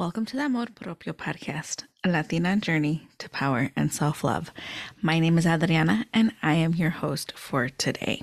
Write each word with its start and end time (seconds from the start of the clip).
Welcome 0.00 0.24
to 0.24 0.36
the 0.38 0.44
Amor 0.44 0.64
Propio 0.74 1.12
podcast, 1.12 1.84
a 2.04 2.08
Latina 2.08 2.56
journey 2.56 3.06
to 3.18 3.28
power 3.28 3.70
and 3.76 3.92
self 3.92 4.24
love. 4.24 4.50
My 5.02 5.18
name 5.18 5.36
is 5.36 5.46
Adriana, 5.46 6.06
and 6.14 6.32
I 6.42 6.54
am 6.54 6.72
your 6.72 6.88
host 6.88 7.32
for 7.36 7.68
today. 7.68 8.22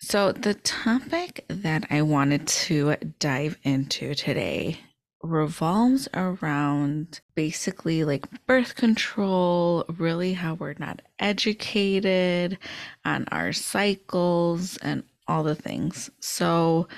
So, 0.00 0.32
the 0.32 0.54
topic 0.54 1.44
that 1.48 1.84
I 1.90 2.00
wanted 2.00 2.46
to 2.46 2.96
dive 3.18 3.58
into 3.62 4.14
today 4.14 4.80
revolves 5.22 6.08
around 6.14 7.20
basically 7.34 8.04
like 8.04 8.24
birth 8.46 8.74
control, 8.74 9.84
really 9.98 10.32
how 10.32 10.54
we're 10.54 10.76
not 10.78 11.02
educated 11.18 12.56
on 13.04 13.26
our 13.30 13.52
cycles 13.52 14.78
and 14.78 15.02
all 15.26 15.42
the 15.42 15.54
things. 15.54 16.08
So, 16.20 16.88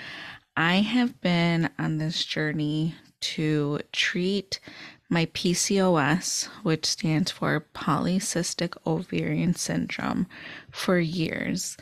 I 0.56 0.77
have 0.77 1.20
been 1.20 1.69
on 1.80 1.98
this 1.98 2.24
journey 2.24 2.95
to 3.20 3.80
treat 3.92 4.60
my 5.09 5.27
PCOS, 5.27 6.47
which 6.62 6.87
stands 6.87 7.30
for 7.30 7.66
polycystic 7.74 8.77
ovarian 8.87 9.55
syndrome, 9.55 10.27
for 10.70 10.98
years. 10.98 11.77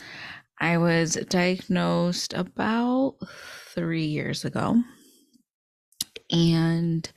I 0.58 0.78
was 0.78 1.14
diagnosed 1.28 2.32
about 2.32 3.16
three 3.74 4.06
years 4.06 4.44
ago. 4.44 4.82
And 6.30 7.10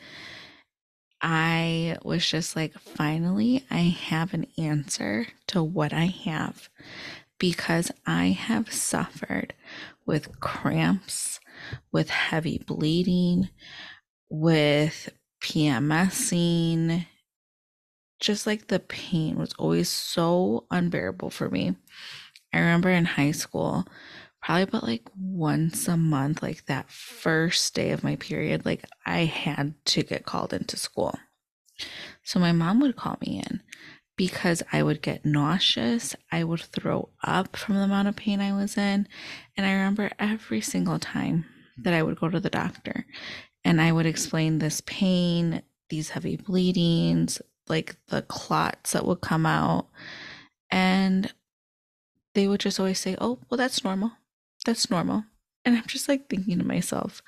I 1.21 1.98
was 2.03 2.26
just 2.26 2.55
like, 2.55 2.73
finally, 2.77 3.65
I 3.70 3.79
have 3.79 4.34
an 4.34 4.48
answer 4.57 5.27
to 5.48 5.63
what 5.63 5.93
I 5.93 6.05
have 6.05 6.70
because 7.38 7.91
I 8.05 8.27
have 8.27 8.71
suffered 8.71 9.54
with 10.05 10.40
cramps, 10.40 11.40
with 11.91 12.10
heavy 12.10 12.60
bleeding, 12.60 13.49
with 14.32 15.10
PMSing, 15.43 17.05
just 18.20 18.48
like 18.48 18.68
the 18.68 18.79
pain 18.79 19.38
was 19.38 19.54
always 19.60 19.90
so 19.90 20.65
unbearable 20.71 21.29
for 21.29 21.49
me. 21.49 21.76
I 22.54 22.60
remember 22.60 22.90
in 22.90 23.05
high 23.05 23.32
school, 23.32 23.85
probably 24.41 24.63
about 24.63 24.84
like 24.84 25.10
once 25.18 25.88
a 25.88 25.98
month, 25.98 26.41
like 26.41 26.65
that 26.65 26.90
first 26.90 27.76
day 27.76 27.91
of 27.91 28.04
my 28.04 28.15
period, 28.15 28.65
like 28.65 28.85
I 29.05 29.26
had 29.26 29.73
to 29.88 30.04
get 30.04 30.26
called 30.26 30.54
into 30.54 30.77
school. 30.77 31.13
So 32.23 32.40
my 32.40 32.54
mom 32.54 32.79
would 32.79 32.95
call 32.95 33.18
me 33.26 33.43
in 33.45 33.62
because 34.16 34.63
I 34.71 34.82
would 34.84 35.01
get 35.01 35.26
nauseous. 35.26 36.16
I 36.32 36.43
would 36.43 36.62
throw 36.62 37.10
up 37.23 37.57
from 37.57 37.76
the 37.76 37.82
amount 37.82 38.07
of 38.07 38.16
pain 38.16 38.40
I 38.40 38.54
was 38.54 38.77
in. 38.77 39.07
And 39.57 39.66
I 39.66 39.73
remember 39.73 40.12
every 40.20 40.62
single 40.62 40.99
time 40.99 41.45
that 41.77 41.93
I 41.93 42.04
would 42.04 42.20
go 42.20 42.29
to 42.29 42.40
the 42.40 42.49
doctor, 42.49 43.05
and 43.63 43.81
I 43.81 43.91
would 43.91 44.05
explain 44.05 44.59
this 44.59 44.81
pain, 44.81 45.62
these 45.90 46.09
heavy 46.09 46.35
bleedings, 46.35 47.41
like 47.67 47.95
the 48.07 48.21
clots 48.23 48.93
that 48.93 49.05
would 49.05 49.21
come 49.21 49.45
out. 49.45 49.87
And 50.70 51.31
they 52.34 52.48
would 52.48 52.62
just 52.62 52.79
always 52.79 52.99
say, 52.99 53.15
Oh, 53.20 53.39
well, 53.49 53.57
that's 53.57 53.84
normal. 53.84 54.13
That's 54.65 54.89
normal. 54.89 55.26
And 55.65 55.76
I'm 55.76 55.85
just 55.85 56.07
like 56.09 56.29
thinking 56.29 56.57
to 56.59 56.65
myself, 56.65 57.21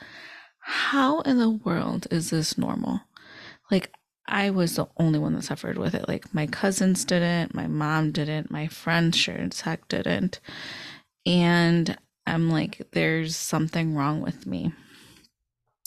how 0.60 1.22
in 1.22 1.38
the 1.38 1.50
world 1.50 2.08
is 2.10 2.30
this 2.30 2.58
normal? 2.58 3.02
Like, 3.70 3.92
I 4.28 4.50
was 4.50 4.76
the 4.76 4.88
only 4.98 5.20
one 5.20 5.34
that 5.34 5.44
suffered 5.44 5.78
with 5.78 5.94
it. 5.94 6.08
Like, 6.08 6.34
my 6.34 6.48
cousins 6.48 7.04
didn't, 7.04 7.54
my 7.54 7.68
mom 7.68 8.12
didn't, 8.12 8.50
my 8.50 8.68
friends 8.68 9.18
sure 9.18 9.36
as 9.36 9.62
heck 9.62 9.88
didn't. 9.90 10.40
And 11.26 11.98
I'm 12.26 12.50
like, 12.50 12.88
there's 12.94 13.36
something 13.36 13.96
wrong 13.96 14.22
with 14.22 14.48
me. 14.48 14.72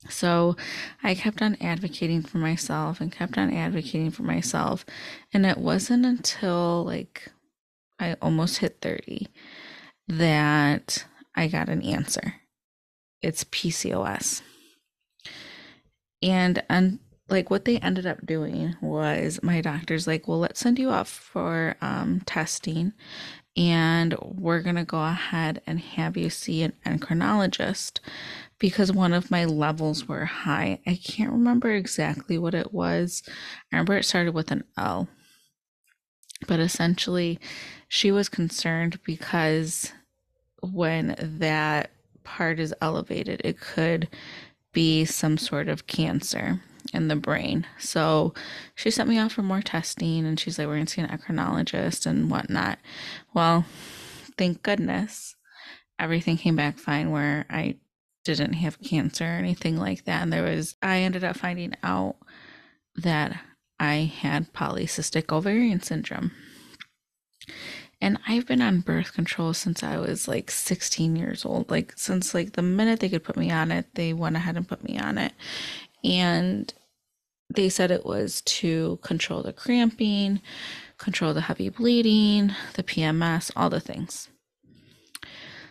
So 0.09 0.57
I 1.03 1.15
kept 1.15 1.43
on 1.43 1.57
advocating 1.61 2.23
for 2.23 2.39
myself 2.39 3.01
and 3.01 3.13
kept 3.13 3.39
on 3.39 3.53
advocating 3.53 4.11
for 4.11 4.23
myself. 4.23 4.85
And 5.33 5.47
it 5.47 5.59
wasn't 5.59 6.05
until 6.05 6.85
like 6.85 7.31
I 7.99 8.15
almost 8.23 8.59
hit 8.59 8.79
30 8.83 9.29
that 10.09 11.05
I 11.35 11.49
got 11.49 11.69
an 11.69 11.83
answer. 11.83 12.35
It's 13.23 13.45
PCOS. 13.45 14.43
And 16.23 16.63
and 16.69 16.99
like 17.29 17.51
what 17.51 17.65
they 17.65 17.79
ended 17.79 18.07
up 18.07 18.25
doing 18.25 18.77
was 18.81 19.43
my 19.43 19.61
doctor's 19.61 20.07
like, 20.07 20.29
well, 20.29 20.39
let's 20.39 20.61
send 20.61 20.79
you 20.79 20.91
off 20.91 21.09
for 21.09 21.77
um, 21.81 22.23
testing 22.25 22.93
and 23.57 24.15
we're 24.21 24.61
going 24.61 24.77
to 24.77 24.85
go 24.85 25.03
ahead 25.03 25.63
and 25.67 25.81
have 25.81 26.17
you 26.17 26.29
see 26.31 26.63
an 26.63 26.73
endocrinologist 26.85 28.01
because 28.59 28.93
one 28.93 29.13
of 29.13 29.31
my 29.31 29.45
levels 29.45 30.07
were 30.07 30.25
high. 30.25 30.81
I 30.87 30.97
can't 31.03 31.33
remember 31.33 31.71
exactly 31.71 32.39
what 32.39 32.55
it 32.55 32.73
was. 32.73 33.23
I 33.73 33.77
remember 33.77 33.97
it 33.97 34.05
started 34.05 34.35
with 34.35 34.51
an 34.51 34.65
L. 34.77 35.09
But 36.47 36.61
essentially, 36.61 37.39
she 37.89 38.11
was 38.11 38.29
concerned 38.29 39.01
because 39.05 39.93
when 40.63 41.17
that 41.19 41.91
part 42.25 42.59
is 42.59 42.75
elevated, 42.83 43.41
it 43.45 43.61
could 43.61 44.09
be 44.73 45.07
some 45.07 45.39
sort 45.39 45.69
of 45.69 45.87
cancer 45.87 46.61
in 46.93 47.09
the 47.09 47.17
brain. 47.17 47.67
So 47.79 48.35
she 48.75 48.91
sent 48.91 49.09
me 49.09 49.19
off 49.19 49.33
for 49.33 49.43
more 49.43 49.63
testing 49.63 50.27
and 50.27 50.39
she's 50.39 50.59
like, 50.59 50.67
We're 50.67 50.75
going 50.75 50.87
to 50.87 50.93
see 50.93 51.01
an 51.03 51.09
endocrinologist 51.09 52.07
and 52.07 52.31
whatnot. 52.31 52.79
Well, 53.35 53.65
thank 54.37 54.63
goodness 54.63 55.37
everything 55.99 56.37
came 56.37 56.57
back 56.57 56.79
fine 56.79 57.11
where 57.11 57.47
I 57.49 57.77
didn't 58.25 58.55
have 58.55 58.83
cancer 58.83 59.25
or 59.25 59.39
anything 59.39 59.77
like 59.77 60.05
that. 60.05 60.23
And 60.23 60.33
there 60.33 60.43
was, 60.43 60.77
I 60.83 60.99
ended 60.99 61.25
up 61.25 61.37
finding 61.37 61.75
out 61.83 62.17
that 62.97 63.39
I 63.79 64.13
had 64.21 64.53
polycystic 64.53 65.33
ovarian 65.33 65.81
syndrome. 65.81 66.33
And 68.01 68.19
I've 68.29 68.47
been 68.47 68.61
on 68.61 68.81
birth 68.81 69.15
control 69.15 69.55
since 69.55 69.83
I 69.83 69.97
was 69.97 70.29
like 70.29 70.51
16 70.51 71.17
years 71.17 71.47
old. 71.47 71.71
Like, 71.71 71.95
since 71.97 72.35
like 72.35 72.53
the 72.53 72.63
minute 72.63 73.01
they 73.01 73.09
could 73.09 73.25
put 73.25 73.37
me 73.37 73.51
on 73.51 73.71
it, 73.71 73.87
they 73.95 74.13
went 74.13 74.37
ahead 74.37 74.57
and 74.57 74.69
put 74.69 74.85
me 74.85 74.99
on 74.99 75.17
it. 75.17 75.33
And 76.07 76.73
they 77.53 77.69
said 77.69 77.91
it 77.91 78.07
was 78.07 78.41
to 78.43 78.99
control 79.03 79.43
the 79.43 79.53
cramping, 79.53 80.41
control 80.99 81.35
the 81.35 81.43
heavy 81.43 81.69
bleeding, 81.69 82.55
the 82.75 82.83
PMS, 82.83 83.51
all 83.57 83.69
the 83.69 83.81
things. 83.81 84.29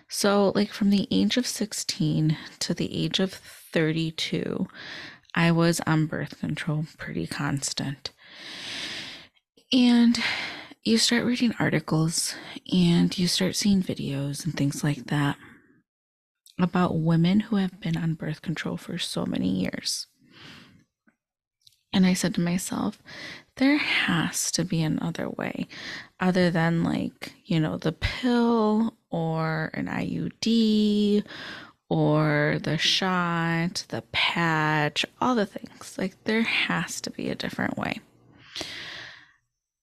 So, 0.08 0.52
like 0.54 0.72
from 0.72 0.92
the 0.92 1.08
age 1.10 1.38
of 1.38 1.48
16 1.48 2.38
to 2.60 2.74
the 2.74 2.96
age 2.96 3.20
of 3.20 3.34
32, 3.34 4.68
I 5.34 5.52
was 5.52 5.82
on 5.88 6.06
birth 6.06 6.40
control 6.40 6.86
pretty 6.98 7.28
constant. 7.28 8.12
And 9.74 10.20
you 10.84 10.98
start 10.98 11.26
reading 11.26 11.56
articles 11.60 12.36
and 12.72 13.18
you 13.18 13.28
start 13.28 13.56
seeing 13.56 13.82
videos 13.82 14.46
and 14.46 14.56
things 14.56 14.84
like 14.84 15.08
that 15.08 15.38
about 16.60 17.00
women 17.00 17.42
who 17.42 17.58
have 17.58 17.82
been 17.82 17.98
on 17.98 18.14
birth 18.14 18.42
control 18.42 18.78
for 18.78 18.98
so 18.98 19.26
many 19.26 19.50
years. 19.50 20.08
And 21.96 22.06
I 22.06 22.14
said 22.14 22.36
to 22.36 22.42
myself, 22.42 23.02
there 23.56 23.78
has 23.78 24.52
to 24.52 24.66
be 24.66 24.84
another 24.84 25.30
way 25.30 25.66
other 26.20 26.52
than 26.52 26.84
like, 26.84 27.32
you 27.46 27.58
know, 27.58 27.78
the 27.78 27.94
pill 27.94 28.98
or 29.10 29.72
an 29.74 29.88
IUD 29.88 31.24
or 31.88 32.60
the 32.62 32.78
shot, 32.78 33.86
the 33.88 34.02
patch, 34.12 35.06
all 35.22 35.36
the 35.36 35.46
things. 35.46 35.98
Like 35.98 36.22
there 36.26 36.42
has 36.42 37.00
to 37.00 37.10
be 37.10 37.30
a 37.30 37.36
different 37.36 37.78
way. 37.78 38.02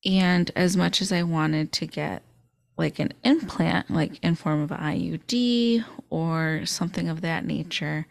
And 0.05 0.51
as 0.55 0.77
much 0.77 1.01
as 1.01 1.11
I 1.11 1.23
wanted 1.23 1.73
to 1.73 1.87
get 1.87 2.23
like 2.77 2.99
an 2.99 3.15
implant, 3.25 3.91
like 3.91 4.23
in 4.23 4.35
form 4.35 4.61
of 4.61 4.69
IUD 4.69 5.83
or 6.11 6.67
something 6.67 7.09
of 7.09 7.23
that 7.23 7.47
nature, 7.47 8.07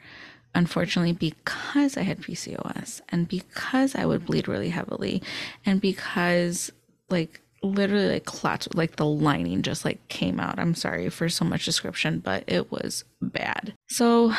unfortunately, 0.53 1.13
because 1.13 1.97
I 1.97 2.01
had 2.01 2.21
PCOS 2.21 3.01
and 3.09 3.27
because 3.27 3.95
I 3.95 4.05
would 4.05 4.25
bleed 4.25 4.47
really 4.47 4.69
heavily 4.69 5.21
and 5.65 5.79
because 5.79 6.71
like 7.09 7.41
literally 7.63 8.09
like 8.09 8.25
clots 8.25 8.67
like 8.73 8.95
the 8.95 9.05
lining 9.05 9.61
just 9.61 9.85
like 9.85 10.07
came 10.07 10.39
out. 10.39 10.59
I'm 10.59 10.75
sorry 10.75 11.09
for 11.09 11.29
so 11.29 11.45
much 11.45 11.65
description 11.65 12.19
but 12.19 12.43
it 12.47 12.71
was 12.71 13.03
bad. 13.21 13.73
So 13.87 14.33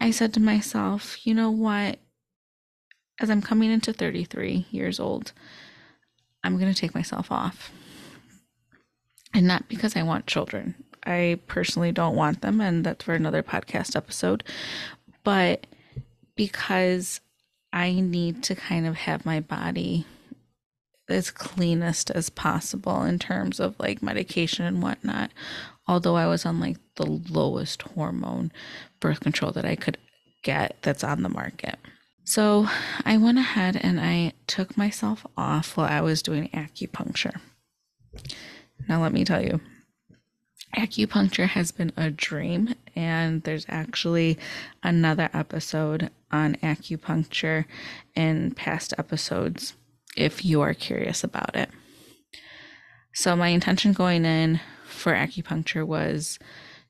i 0.00 0.10
said 0.10 0.34
to 0.34 0.40
myself 0.40 1.26
you 1.26 1.34
know 1.34 1.50
what? 1.50 1.98
As 3.20 3.30
i'm 3.30 3.42
coming 3.42 3.70
into 3.70 3.92
33 3.92 4.66
years 4.70 5.00
old 5.00 5.32
i'm 6.44 6.58
going 6.58 6.72
to 6.72 6.80
take 6.80 6.94
myself 6.94 7.32
off. 7.32 7.72
And 9.32 9.46
not 9.46 9.68
because 9.68 9.96
i 9.96 10.02
want 10.02 10.26
children. 10.26 10.74
I 11.04 11.38
personally 11.46 11.92
don't 11.92 12.16
want 12.16 12.42
them 12.42 12.60
and 12.60 12.84
that's 12.84 13.04
for 13.04 13.14
another 13.14 13.42
podcast 13.42 13.96
episode 13.96 14.44
but 15.24 15.66
because 16.36 17.20
i 17.72 17.92
need 17.92 18.42
to 18.42 18.54
kind 18.54 18.86
of 18.86 18.94
have 18.94 19.26
my 19.26 19.40
body 19.40 20.06
as 21.08 21.30
cleanest 21.30 22.10
as 22.10 22.30
possible 22.30 23.02
in 23.02 23.18
terms 23.18 23.60
of 23.60 23.78
like 23.78 24.02
medication 24.02 24.64
and 24.64 24.82
whatnot. 24.82 25.30
Although 25.86 26.16
I 26.16 26.26
was 26.26 26.44
on 26.44 26.60
like 26.60 26.76
the 26.96 27.06
lowest 27.06 27.82
hormone 27.82 28.52
birth 29.00 29.20
control 29.20 29.52
that 29.52 29.64
I 29.64 29.74
could 29.74 29.98
get 30.42 30.76
that's 30.82 31.04
on 31.04 31.22
the 31.22 31.28
market. 31.28 31.78
So 32.24 32.68
I 33.06 33.16
went 33.16 33.38
ahead 33.38 33.78
and 33.80 33.98
I 33.98 34.32
took 34.46 34.76
myself 34.76 35.26
off 35.36 35.76
while 35.76 35.88
I 35.88 36.02
was 36.02 36.20
doing 36.20 36.50
acupuncture. 36.50 37.40
Now, 38.86 39.00
let 39.00 39.12
me 39.12 39.24
tell 39.24 39.42
you, 39.42 39.60
acupuncture 40.76 41.48
has 41.48 41.72
been 41.72 41.92
a 41.96 42.10
dream, 42.10 42.74
and 42.94 43.42
there's 43.42 43.66
actually 43.68 44.38
another 44.82 45.30
episode 45.32 46.10
on 46.30 46.56
acupuncture 46.56 47.64
in 48.14 48.52
past 48.52 48.94
episodes 48.98 49.74
if 50.16 50.44
you 50.44 50.60
are 50.60 50.74
curious 50.74 51.24
about 51.24 51.56
it. 51.56 51.70
So, 53.14 53.34
my 53.34 53.48
intention 53.48 53.92
going 53.92 54.24
in 54.24 54.60
for 54.84 55.12
acupuncture 55.12 55.86
was 55.86 56.38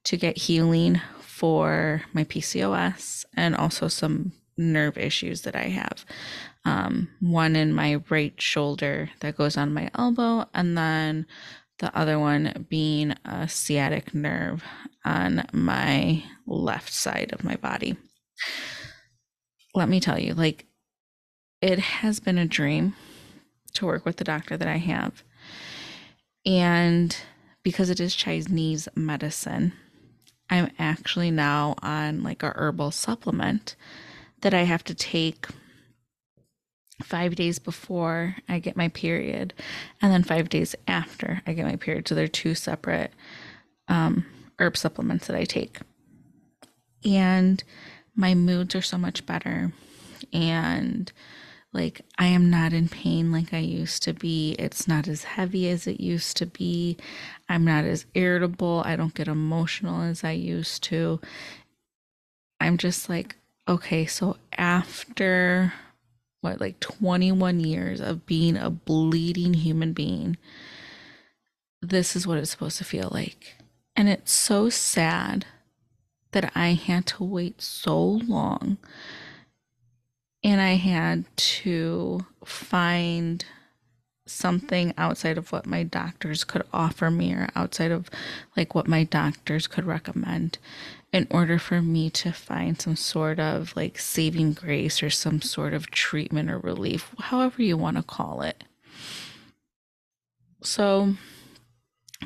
to 0.05 0.17
get 0.17 0.37
healing 0.37 1.01
for 1.21 2.03
my 2.13 2.25
PCOS 2.25 3.25
and 3.35 3.55
also 3.55 3.89
some 3.89 4.33
nerve 4.57 4.99
issues 4.99 5.43
that 5.43 5.55
I 5.55 5.69
have. 5.69 6.05
Um, 6.65 7.09
one 7.21 7.57
in 7.57 7.73
my 7.73 8.01
right 8.11 8.39
shoulder 8.41 9.11
that 9.21 9.37
goes 9.37 9.57
on 9.57 9.73
my 9.73 9.91
elbow, 9.95 10.47
and 10.53 10.77
then 10.77 11.27
the 11.79 11.97
other 11.97 12.19
one 12.19 12.67
being 12.69 13.15
a 13.25 13.49
sciatic 13.49 14.15
nerve 14.15 14.65
on 15.05 15.47
my 15.53 16.25
left 16.47 16.93
side 16.93 17.31
of 17.33 17.45
my 17.45 17.57
body. 17.57 17.97
Let 19.75 19.89
me 19.89 20.01
tell 20.01 20.19
you, 20.19 20.35
like, 20.35 20.67
it 21.61 21.79
has 21.79 22.21
been 22.21 22.39
a 22.39 22.47
dream 22.47 22.95
to 23.75 23.87
work 23.87 24.05
with 24.05 24.17
the 24.17 24.25
doctor 24.25 24.57
that 24.57 24.69
I 24.69 24.79
have. 24.79 25.23
And 26.45 27.17
because 27.63 27.91
it 27.91 28.01
is 28.01 28.15
Chinese 28.15 28.89
medicine, 28.95 29.73
I'm 30.51 30.71
actually 30.79 31.31
now 31.31 31.75
on 31.83 32.23
like 32.23 32.43
a 32.43 32.53
herbal 32.57 32.93
supplement 32.93 33.77
that 34.41 34.55
I 34.55 34.63
have 34.63 34.85
to 34.85 34.95
take 34.95 35.47
five 37.03 37.37
days 37.37 37.59
before 37.59 38.37
I 38.49 38.59
get 38.59 38.77
my 38.77 38.89
period 38.89 39.55
and 40.03 40.12
then 40.12 40.25
five 40.25 40.49
days 40.49 40.75
after 40.87 41.43
I 41.47 41.53
get 41.53 41.67
my 41.67 41.77
period. 41.77 42.09
So 42.09 42.15
they're 42.15 42.29
two 42.29 42.55
separate 42.55 43.12
um, 43.89 44.27
herb 44.59 44.77
supplements 44.77 45.27
that 45.27 45.37
I 45.37 45.45
take. 45.45 45.79
And 47.05 47.62
my 48.17 48.35
moods 48.35 48.75
are 48.75 48.83
so 48.83 48.99
much 48.99 49.25
better. 49.27 49.73
And 50.33 51.12
like 51.73 52.00
I 52.19 52.27
am 52.27 52.50
not 52.50 52.73
in 52.73 52.89
pain 52.89 53.31
like 53.31 53.55
I 53.55 53.59
used 53.59 54.03
to 54.05 54.12
be. 54.12 54.56
It's 54.59 54.89
not 54.89 55.06
as 55.06 55.25
heavy 55.25 55.69
as 55.69 55.87
it 55.87 56.00
used 56.00 56.37
to 56.39 56.47
be. 56.47 56.97
I'm 57.49 57.65
not 57.65 57.85
as 57.85 58.06
irritable. 58.15 58.83
I 58.85 58.97
don't 58.97 59.15
get 59.15 59.29
emotional 59.29 60.03
as 60.03 60.25
I 60.25 60.33
used 60.33 60.83
to. 60.85 61.21
I'm 62.61 62.77
just 62.77 63.09
like 63.09 63.37
okay, 63.69 64.06
so 64.06 64.39
after 64.56 65.75
what, 66.40 66.61
like 66.61 66.81
21 66.81 67.61
years 67.61 68.00
of 68.00 68.26
being 68.26 68.56
a 68.56 68.70
bleeding 68.70 69.55
human 69.55 69.93
being, 69.93 70.37
this 71.82 72.17
is 72.17 72.26
what 72.26 72.38
it's 72.38 72.50
supposed 72.50 72.79
to 72.79 72.85
feel 72.85 73.08
like. 73.12 73.56
And 73.96 74.08
it's 74.08 74.32
so 74.32 74.69
sad 74.69 75.46
that 76.32 76.52
I 76.55 76.75
had 76.75 77.06
to 77.06 77.25
wait 77.25 77.62
so 77.62 77.99
long 78.00 78.79
and 80.43 80.61
I 80.61 80.75
had 80.75 81.25
to 81.37 82.26
find 82.44 83.44
something 84.29 84.93
outside 84.97 85.39
of 85.39 85.53
what 85.53 85.67
my 85.67 85.83
doctors 85.83 86.45
could 86.45 86.65
offer 86.73 87.11
me 87.11 87.33
or 87.33 87.49
outside 87.55 87.91
of 87.91 88.11
like 88.57 88.75
what 88.75 88.87
my 88.87 89.05
doctors 89.05 89.67
could 89.67 89.85
recommend 89.85 90.59
in 91.13 91.27
order 91.31 91.59
for 91.59 91.81
me 91.81 92.11
to 92.11 92.33
find 92.33 92.81
some 92.81 92.97
sort 92.97 93.41
of 93.41 93.75
like 93.75 93.99
saving 93.99 94.53
grace 94.53 95.03
or 95.03 95.11
some 95.11 95.41
sort 95.41 95.73
of 95.73 95.91
treatment 95.91 96.51
or 96.51 96.59
relief, 96.59 97.15
however 97.19 97.63
you 97.63 97.77
want 97.77 97.97
to 97.97 98.03
call 98.03 98.43
it. 98.43 98.65
So, 100.63 101.15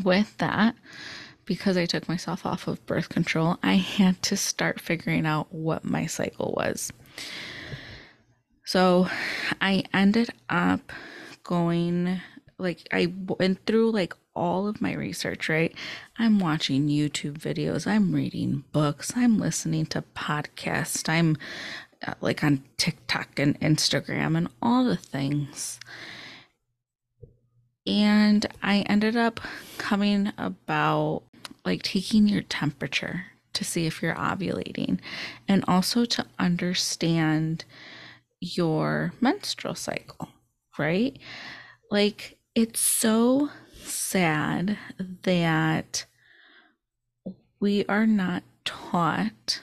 with 0.03 0.37
that, 0.39 0.75
because 1.45 1.77
I 1.77 1.87
took 1.87 2.09
myself 2.09 2.47
off 2.47 2.67
of 2.67 2.85
birth 2.87 3.09
control, 3.09 3.59
I 3.63 3.75
had 3.75 4.21
to 4.23 4.37
start 4.37 4.81
figuring 4.81 5.27
out 5.27 5.53
what 5.53 5.85
my 5.85 6.07
cycle 6.07 6.55
was. 6.57 6.93
So, 8.65 9.09
I 9.61 9.85
ended 9.93 10.31
up 10.49 10.93
going 11.43 12.21
like 12.59 12.87
I 12.93 13.13
went 13.39 13.67
through 13.67 13.91
like 13.91 14.15
all 14.35 14.67
of 14.67 14.81
my 14.81 14.95
research, 14.95 15.49
right? 15.49 15.75
I'm 16.19 16.39
watching 16.39 16.89
YouTube 16.89 17.39
videos, 17.39 17.87
I'm 17.87 18.13
reading 18.13 18.65
books, 18.73 19.13
I'm 19.17 19.39
listening 19.39 19.87
to 19.87 20.05
podcasts, 20.17 21.09
I'm 21.09 21.37
uh, 22.07 22.15
like 22.21 22.43
on 22.43 22.63
TikTok 22.77 23.39
and 23.39 23.59
Instagram 23.61 24.37
and 24.37 24.49
all 24.63 24.85
the 24.85 24.97
things. 24.97 25.81
And 27.87 28.47
I 28.63 28.81
ended 28.83 29.17
up 29.17 29.41
coming 29.79 30.33
about 30.39 31.23
like 31.65 31.83
taking 31.83 32.29
your 32.29 32.43
temperature 32.43 33.27
to 33.53 33.65
see 33.65 33.87
if 33.87 34.03
you're 34.03 34.15
ovulating 34.15 34.99
and 35.47 35.65
also 35.69 36.05
to 36.05 36.25
understand 36.39 37.65
your 38.41 39.13
menstrual 39.21 39.75
cycle, 39.75 40.29
right? 40.83 41.17
Like 41.91 42.39
it's 42.55 42.81
so 42.81 43.51
sad 43.83 44.77
that 45.23 46.05
we 47.61 47.85
are 47.87 48.07
not 48.07 48.43
taught 48.65 49.63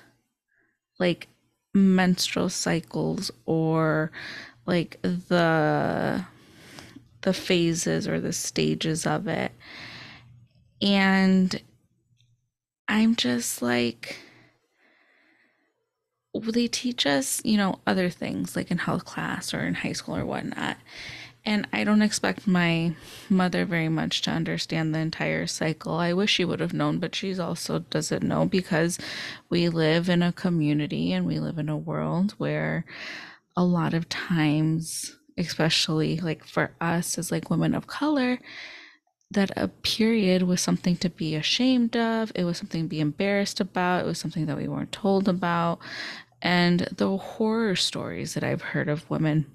like 1.00 1.28
menstrual 1.74 2.50
cycles 2.50 3.32
or 3.46 4.12
like 4.66 5.02
the 5.02 6.26
the 7.22 7.34
phases 7.34 8.08
or 8.08 8.20
the 8.20 8.34
stages 8.34 9.06
of 9.06 9.28
it 9.28 9.52
and 10.82 11.62
i'm 12.88 13.16
just 13.16 13.62
like 13.62 14.18
they 16.34 16.68
teach 16.68 17.06
us 17.06 17.42
you 17.44 17.58
know 17.58 17.80
other 17.88 18.10
things 18.10 18.56
like 18.56 18.72
in 18.72 18.78
health 18.78 19.06
class 19.06 19.54
or 19.54 19.62
in 19.62 19.74
high 19.74 19.94
school 19.94 20.16
or 20.16 20.26
whatnot 20.26 20.78
and 21.46 21.68
I 21.72 21.84
don't 21.84 22.02
expect 22.02 22.48
my 22.48 22.94
mother 23.30 23.66
very 23.66 23.90
much 23.90 24.22
to 24.24 24.32
understand 24.32 24.94
the 24.94 25.00
entire 25.00 25.48
cycle. 25.48 25.94
I 25.94 26.14
wish 26.14 26.32
she 26.32 26.46
would 26.46 26.60
have 26.60 26.74
known, 26.74 27.00
but 27.00 27.16
she 27.16 27.38
also 27.40 27.80
doesn't 27.80 28.24
know 28.24 28.46
because 28.46 29.00
we 29.50 29.70
live 29.70 30.10
in 30.10 30.22
a 30.22 30.34
community 30.34 31.14
and 31.14 31.26
we 31.26 31.40
live 31.40 31.58
in 31.58 31.70
a 31.70 31.78
world 31.78 32.36
where 32.38 32.86
a 33.56 33.64
lot 33.64 33.94
of 33.94 34.10
times, 34.10 35.16
especially 35.38 36.18
like 36.18 36.46
for 36.46 36.72
us 36.82 37.18
as 37.18 37.32
like 37.32 37.50
women 37.50 37.74
of 37.74 37.88
color, 37.88 38.40
that 39.32 39.52
a 39.56 39.68
period 39.68 40.44
was 40.44 40.62
something 40.62 40.96
to 40.98 41.10
be 41.10 41.36
ashamed 41.36 41.96
of. 41.96 42.32
It 42.36 42.46
was 42.46 42.58
something 42.58 42.84
to 42.84 42.90
be 42.90 43.00
embarrassed 43.00 43.60
about. 43.60 44.04
It 44.04 44.08
was 44.08 44.18
something 44.18 44.48
that 44.48 44.58
we 44.58 44.68
weren't 44.68 44.92
told 44.92 45.28
about. 45.28 45.80
And 46.42 46.82
the 46.96 47.18
horror 47.18 47.76
stories 47.76 48.34
that 48.34 48.44
I've 48.44 48.62
heard 48.62 48.90
of 48.90 49.10
women 49.10 49.46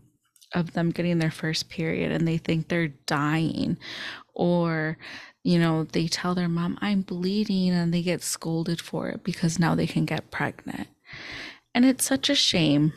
of 0.54 0.72
them 0.72 0.90
getting 0.90 1.18
their 1.18 1.30
first 1.30 1.68
period 1.68 2.12
and 2.12 2.26
they 2.26 2.38
think 2.38 2.68
they're 2.68 2.88
dying 3.06 3.76
or 4.34 4.96
you 5.42 5.58
know 5.58 5.84
they 5.84 6.06
tell 6.06 6.34
their 6.34 6.48
mom 6.48 6.78
i'm 6.80 7.02
bleeding 7.02 7.70
and 7.70 7.92
they 7.92 8.02
get 8.02 8.22
scolded 8.22 8.80
for 8.80 9.08
it 9.08 9.24
because 9.24 9.58
now 9.58 9.74
they 9.74 9.86
can 9.86 10.04
get 10.04 10.30
pregnant 10.30 10.88
and 11.74 11.84
it's 11.84 12.04
such 12.04 12.30
a 12.30 12.34
shame 12.34 12.92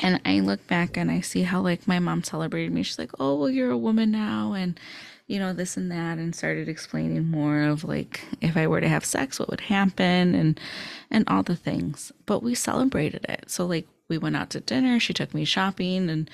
and 0.00 0.20
i 0.24 0.38
look 0.38 0.64
back 0.68 0.96
and 0.96 1.10
i 1.10 1.20
see 1.20 1.42
how 1.42 1.60
like 1.60 1.88
my 1.88 1.98
mom 1.98 2.22
celebrated 2.22 2.72
me 2.72 2.82
she's 2.82 2.98
like 2.98 3.12
oh 3.18 3.34
well 3.34 3.50
you're 3.50 3.70
a 3.70 3.76
woman 3.76 4.10
now 4.10 4.52
and 4.52 4.78
you 5.28 5.38
know 5.38 5.52
this 5.52 5.76
and 5.76 5.90
that 5.92 6.18
and 6.18 6.34
started 6.34 6.68
explaining 6.68 7.30
more 7.30 7.62
of 7.62 7.84
like 7.84 8.24
if 8.40 8.56
i 8.56 8.66
were 8.66 8.80
to 8.80 8.88
have 8.88 9.04
sex 9.04 9.38
what 9.38 9.48
would 9.48 9.60
happen 9.60 10.34
and 10.34 10.58
and 11.10 11.24
all 11.28 11.44
the 11.44 11.56
things 11.56 12.10
but 12.26 12.42
we 12.42 12.54
celebrated 12.54 13.24
it 13.28 13.44
so 13.48 13.64
like 13.64 13.86
we 14.08 14.18
went 14.18 14.36
out 14.36 14.50
to 14.50 14.60
dinner, 14.60 14.98
she 14.98 15.12
took 15.12 15.34
me 15.34 15.44
shopping, 15.44 16.08
and 16.08 16.30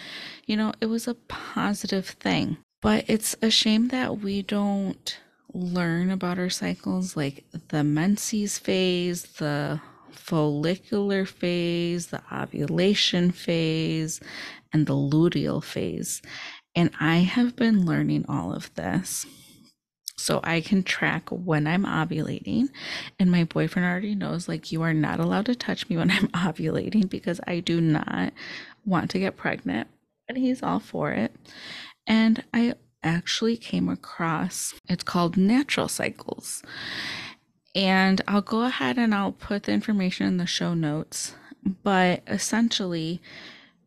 you 0.46 0.56
know, 0.56 0.72
it 0.80 0.86
was 0.86 1.08
a 1.08 1.14
positive 1.14 2.06
thing. 2.06 2.56
But 2.80 3.04
it's 3.08 3.34
a 3.42 3.50
shame 3.50 3.88
that 3.88 4.20
we 4.20 4.42
don't 4.42 5.18
learn 5.52 6.10
about 6.10 6.38
our 6.38 6.50
cycles 6.50 7.16
like 7.16 7.44
the 7.68 7.84
menses 7.84 8.58
phase, 8.58 9.22
the 9.22 9.80
follicular 10.10 11.24
phase, 11.24 12.08
the 12.08 12.22
ovulation 12.32 13.30
phase, 13.30 14.20
and 14.72 14.86
the 14.86 14.94
luteal 14.94 15.62
phase. 15.62 16.22
And 16.75 16.90
I 17.00 17.19
have 17.19 17.57
been 17.57 17.87
learning 17.87 18.25
all 18.28 18.52
of 18.52 18.75
this 18.75 19.26
so 20.16 20.40
I 20.43 20.61
can 20.61 20.83
track 20.83 21.28
when 21.31 21.66
I'm 21.66 21.85
ovulating. 21.85 22.69
And 23.19 23.31
my 23.31 23.45
boyfriend 23.45 23.87
already 23.87 24.14
knows, 24.14 24.49
like, 24.49 24.73
you 24.73 24.83
are 24.83 24.95
not 24.95 25.21
allowed 25.21 25.47
to 25.47 25.54
touch 25.54 25.88
me 25.88 25.97
when 25.97 26.11
I'm 26.11 26.28
ovulating 26.28 27.09
because 27.09 27.40
I 27.47 27.61
do 27.61 27.81
not 27.81 28.33
want 28.85 29.11
to 29.11 29.19
get 29.19 29.37
pregnant. 29.37 29.88
And 30.28 30.38
he's 30.38 30.62
all 30.62 30.81
for 30.81 31.12
it. 31.12 31.35
And 32.07 32.45
I 32.52 32.75
actually 33.02 33.57
came 33.57 33.88
across 33.88 34.75
it's 34.88 35.04
called 35.04 35.37
Natural 35.37 35.88
Cycles. 35.88 36.62
And 37.75 38.23
I'll 38.26 38.40
go 38.43 38.62
ahead 38.62 38.99
and 38.99 39.14
I'll 39.14 39.33
put 39.33 39.64
the 39.64 39.73
information 39.73 40.26
in 40.26 40.37
the 40.38 40.47
show 40.47 40.75
notes 40.75 41.35
but 41.83 42.23
essentially, 42.26 43.21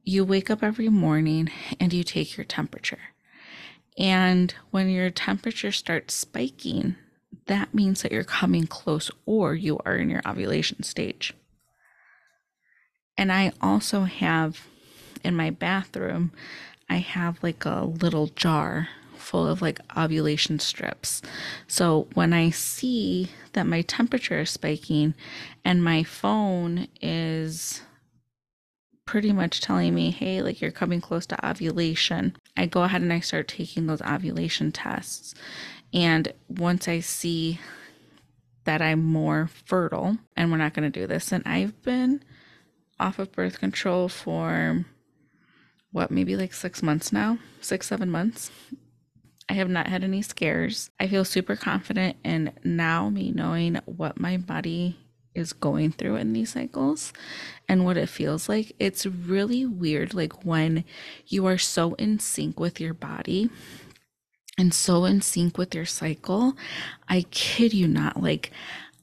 you 0.08 0.24
wake 0.24 0.50
up 0.50 0.64
every 0.64 0.88
morning 0.88 1.52
and 1.82 1.92
you 1.92 2.02
take 2.02 2.38
your 2.38 2.46
temperature. 2.46 3.00
And 3.98 4.54
when 4.72 4.90
your 4.90 5.10
temperature 5.10 5.74
starts 5.74 6.14
spiking, 6.14 6.96
that 7.48 7.74
means 7.74 8.02
that 8.02 8.14
you're 8.14 8.24
coming 8.24 8.68
close 8.68 9.12
or 9.26 9.54
you 9.54 9.80
are 9.86 9.98
in 9.98 10.10
your 10.10 10.22
ovulation 10.26 10.82
stage. 10.84 11.34
And 13.18 13.34
I 13.34 13.52
also 13.60 14.04
have 14.04 14.66
in 15.26 15.36
my 15.36 15.50
bathroom, 15.50 16.32
I 16.90 16.98
have 16.98 17.44
like 17.44 17.66
a 17.66 17.84
little 17.84 18.28
jar 18.28 18.88
full 19.18 19.46
of 19.46 19.62
like 19.62 19.82
ovulation 19.98 20.60
strips. 20.60 21.22
So 21.68 22.08
when 22.14 22.32
I 22.32 22.52
see 22.52 23.32
that 23.52 23.68
my 23.68 23.82
temperature 23.82 24.40
is 24.40 24.52
spiking 24.52 25.16
and 25.66 25.84
my 25.84 26.04
phone 26.04 26.88
is 27.02 27.82
pretty 29.08 29.32
much 29.32 29.62
telling 29.62 29.96
me, 29.96 30.12
hey, 30.12 30.44
like 30.44 30.62
you're 30.62 30.70
coming 30.70 31.02
close 31.02 31.26
to 31.26 31.50
ovulation, 31.50 32.36
I 32.56 32.68
go 32.68 32.84
ahead 32.84 33.02
and 33.02 33.12
I 33.12 33.22
start 33.22 33.48
taking 33.48 33.88
those 33.88 34.02
ovulation 34.04 34.72
tests. 34.72 35.34
And 35.94 36.32
once 36.48 36.88
I 36.88 37.00
see 37.00 37.60
that 38.66 38.82
I'm 38.82 39.04
more 39.04 39.50
fertile, 39.66 40.18
and 40.36 40.52
we're 40.52 40.58
not 40.58 40.74
going 40.74 40.92
to 40.92 41.00
do 41.00 41.08
this, 41.08 41.32
and 41.32 41.42
I've 41.48 41.82
been 41.82 42.24
off 43.00 43.18
of 43.18 43.32
birth 43.32 43.60
control 43.60 44.10
for 44.10 44.86
what, 45.92 46.12
maybe 46.12 46.36
like 46.36 46.54
six 46.54 46.84
months 46.84 47.12
now, 47.12 47.40
six, 47.62 47.88
seven 47.88 48.12
months. 48.12 48.52
I 49.50 49.54
have 49.54 49.70
not 49.70 49.88
had 49.88 50.04
any 50.04 50.22
scares. 50.22 50.90
I 51.00 51.08
feel 51.08 51.24
super 51.24 51.56
confident 51.56 52.18
in 52.26 52.52
now 52.66 53.10
me 53.10 53.32
knowing 53.32 53.80
what 53.86 54.20
my 54.20 54.36
body 54.36 55.00
is 55.38 55.54
going 55.54 55.92
through 55.92 56.16
in 56.16 56.34
these 56.34 56.54
cycles 56.54 57.14
and 57.70 57.86
what 57.86 57.98
it 57.98 58.10
feels 58.10 58.50
like. 58.50 58.74
It's 58.80 59.06
really 59.06 59.66
weird, 59.66 60.14
like 60.14 60.46
when 60.46 60.84
you 61.28 61.46
are 61.46 61.58
so 61.58 61.94
in 61.96 62.20
sync 62.20 62.60
with 62.60 62.80
your 62.80 62.94
body 62.94 63.50
and 64.58 64.74
so 64.74 65.06
in 65.06 65.22
sync 65.22 65.58
with 65.58 65.76
your 65.76 65.86
cycle. 65.86 66.58
I 67.08 67.26
kid 67.32 67.74
you 67.74 67.88
not, 67.88 68.22
like 68.22 68.52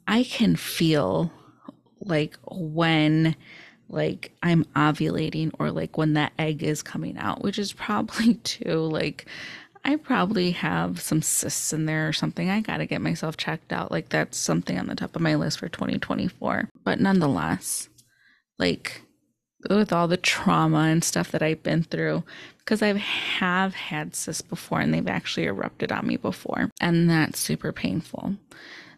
I 0.06 0.24
can 0.24 0.56
feel 0.56 1.32
like 2.00 2.36
when 2.50 3.36
like 3.88 4.32
I'm 4.42 4.64
ovulating 4.76 5.52
or 5.58 5.70
like 5.70 5.96
when 5.96 6.14
that 6.14 6.32
egg 6.38 6.62
is 6.62 6.82
coming 6.82 7.16
out, 7.18 7.42
which 7.42 7.58
is 7.58 7.72
probably 7.72 8.34
too 8.44 8.78
like 8.80 9.26
I 9.84 9.96
probably 9.96 10.52
have 10.52 11.00
some 11.00 11.20
cysts 11.20 11.72
in 11.72 11.84
there 11.84 12.08
or 12.08 12.12
something. 12.12 12.48
I 12.48 12.60
got 12.60 12.78
to 12.78 12.86
get 12.86 13.02
myself 13.02 13.36
checked 13.36 13.72
out. 13.72 13.90
Like 13.92 14.08
that's 14.08 14.38
something 14.38 14.78
on 14.78 14.86
the 14.86 14.94
top 14.94 15.14
of 15.14 15.22
my 15.22 15.34
list 15.34 15.58
for 15.58 15.68
2024. 15.68 16.70
But 16.84 17.00
nonetheless, 17.00 17.88
like 18.58 19.02
with 19.68 19.92
all 19.92 20.08
the 20.08 20.16
trauma 20.16 20.80
and 20.80 21.04
stuff 21.04 21.30
that 21.32 21.42
I've 21.42 21.62
been 21.62 21.82
through, 21.82 22.24
because 22.58 22.82
I 22.82 22.94
have 22.94 23.74
had 23.74 24.14
cysts 24.14 24.42
before 24.42 24.80
and 24.80 24.92
they've 24.92 25.06
actually 25.06 25.46
erupted 25.46 25.92
on 25.92 26.06
me 26.06 26.16
before, 26.16 26.70
and 26.80 27.08
that's 27.10 27.38
super 27.38 27.72
painful. 27.72 28.36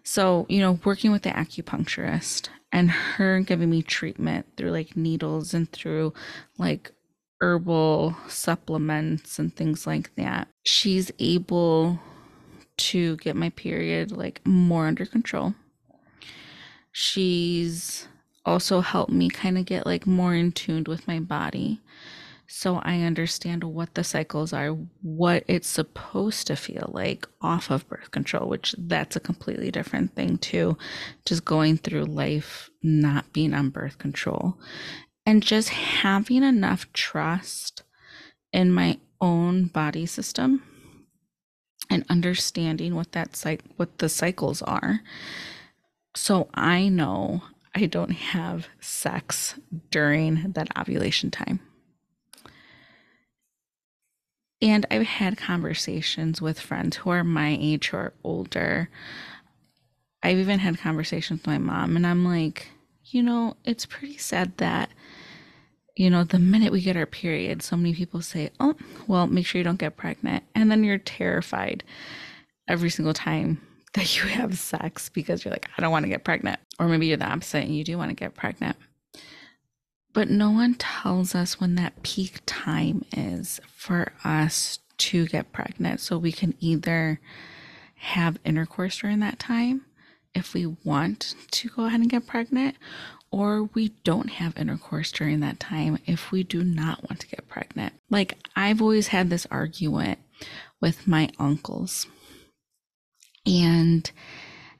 So, 0.04 0.46
you 0.48 0.60
know, 0.60 0.78
working 0.84 1.10
with 1.10 1.22
the 1.22 1.30
acupuncturist 1.30 2.48
and 2.70 2.90
her 2.90 3.40
giving 3.40 3.70
me 3.70 3.82
treatment 3.82 4.46
through 4.56 4.70
like 4.70 4.96
needles 4.96 5.52
and 5.52 5.70
through 5.72 6.14
like 6.58 6.92
herbal 7.40 8.16
supplements 8.28 9.38
and 9.38 9.54
things 9.54 9.86
like 9.86 10.14
that, 10.16 10.48
she's 10.64 11.10
able 11.18 11.98
to 12.76 13.16
get 13.16 13.36
my 13.36 13.50
period 13.50 14.12
like 14.12 14.40
more 14.46 14.86
under 14.86 15.06
control. 15.06 15.54
She's 16.92 18.08
also 18.44 18.80
helped 18.80 19.12
me 19.12 19.28
kind 19.28 19.58
of 19.58 19.64
get 19.64 19.86
like 19.86 20.06
more 20.06 20.34
in 20.34 20.52
tuned 20.52 20.88
with 20.88 21.06
my 21.06 21.20
body 21.20 21.80
so 22.48 22.76
I 22.76 23.00
understand 23.00 23.64
what 23.64 23.94
the 23.94 24.04
cycles 24.04 24.52
are, 24.52 24.76
what 25.02 25.44
it's 25.48 25.68
supposed 25.68 26.46
to 26.46 26.56
feel 26.56 26.90
like 26.92 27.26
off 27.40 27.70
of 27.70 27.88
birth 27.88 28.12
control, 28.12 28.48
which 28.48 28.74
that's 28.78 29.16
a 29.16 29.20
completely 29.20 29.70
different 29.70 30.14
thing 30.14 30.38
too. 30.38 30.78
Just 31.24 31.44
going 31.44 31.76
through 31.76 32.04
life 32.04 32.70
not 32.82 33.32
being 33.32 33.52
on 33.52 33.70
birth 33.70 33.98
control 33.98 34.58
and 35.26 35.42
just 35.42 35.70
having 35.70 36.44
enough 36.44 36.90
trust 36.92 37.82
in 38.52 38.72
my 38.72 38.98
own 39.20 39.64
body 39.64 40.06
system 40.06 40.62
and 41.90 42.04
understanding 42.08 42.94
what 42.94 43.12
that 43.12 43.34
cycle 43.36 43.68
what 43.76 43.98
the 43.98 44.08
cycles 44.08 44.62
are. 44.62 45.00
So 46.14 46.48
i 46.54 46.88
know 46.88 47.42
i 47.74 47.86
don't 47.86 48.10
have 48.10 48.68
sex 48.80 49.56
during 49.90 50.52
that 50.52 50.68
ovulation 50.78 51.30
time. 51.30 51.60
And 54.62 54.86
i've 54.90 55.06
had 55.06 55.36
conversations 55.36 56.40
with 56.40 56.60
friends 56.60 56.96
who 56.98 57.10
are 57.10 57.24
my 57.24 57.58
age 57.60 57.92
are 57.92 58.14
older. 58.24 58.88
I've 60.22 60.38
even 60.38 60.58
had 60.58 60.78
conversations 60.78 61.40
with 61.40 61.46
my 61.46 61.58
mom 61.58 61.96
and 61.96 62.06
i'm 62.06 62.24
like 62.24 62.68
you 63.10 63.22
know 63.22 63.56
it's 63.64 63.86
pretty 63.86 64.16
sad 64.18 64.56
that 64.58 64.90
you 65.96 66.10
know, 66.10 66.24
the 66.24 66.38
minute 66.38 66.72
we 66.72 66.82
get 66.82 66.96
our 66.96 67.06
period, 67.06 67.62
so 67.62 67.74
many 67.74 67.94
people 67.94 68.20
say, 68.20 68.50
oh, 68.60 68.76
well, 69.06 69.26
make 69.26 69.46
sure 69.46 69.58
you 69.58 69.64
don't 69.64 69.78
get 69.78 69.96
pregnant. 69.96 70.44
And 70.54 70.70
then 70.70 70.84
you're 70.84 70.98
terrified 70.98 71.82
every 72.68 72.90
single 72.90 73.14
time 73.14 73.60
that 73.94 74.16
you 74.16 74.28
have 74.28 74.58
sex 74.58 75.08
because 75.08 75.44
you're 75.44 75.52
like, 75.52 75.68
I 75.76 75.80
don't 75.80 75.90
want 75.90 76.04
to 76.04 76.10
get 76.10 76.22
pregnant. 76.22 76.60
Or 76.78 76.86
maybe 76.86 77.06
you're 77.06 77.16
the 77.16 77.24
opposite 77.24 77.64
and 77.64 77.74
you 77.74 77.82
do 77.82 77.96
want 77.96 78.10
to 78.10 78.14
get 78.14 78.34
pregnant. 78.34 78.76
But 80.12 80.28
no 80.28 80.50
one 80.50 80.74
tells 80.74 81.34
us 81.34 81.60
when 81.60 81.74
that 81.76 82.02
peak 82.02 82.40
time 82.44 83.04
is 83.16 83.58
for 83.74 84.12
us 84.22 84.78
to 84.98 85.26
get 85.26 85.52
pregnant. 85.52 86.00
So 86.00 86.18
we 86.18 86.32
can 86.32 86.54
either 86.60 87.20
have 87.96 88.38
intercourse 88.44 88.98
during 88.98 89.20
that 89.20 89.38
time 89.38 89.86
if 90.36 90.54
we 90.54 90.66
want 90.66 91.34
to 91.50 91.68
go 91.70 91.86
ahead 91.86 92.00
and 92.00 92.10
get 92.10 92.26
pregnant, 92.26 92.76
or 93.30 93.64
we 93.74 93.88
don't 94.04 94.30
have 94.30 94.56
intercourse 94.56 95.10
during 95.10 95.40
that 95.40 95.58
time 95.58 95.98
if 96.06 96.30
we 96.30 96.42
do 96.44 96.62
not 96.62 97.02
want 97.08 97.20
to 97.20 97.28
get 97.28 97.48
pregnant. 97.48 97.92
Like, 98.08 98.38
I've 98.54 98.80
always 98.80 99.08
had 99.08 99.30
this 99.30 99.46
argument 99.50 100.18
with 100.80 101.08
my 101.08 101.30
uncles, 101.38 102.06
and 103.44 104.10